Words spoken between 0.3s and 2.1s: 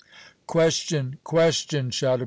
"Question question!"